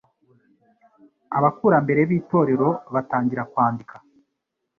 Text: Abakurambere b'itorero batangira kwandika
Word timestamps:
Abakurambere 1.37 2.01
b'itorero 2.09 2.69
batangira 2.93 3.43
kwandika 3.51 3.95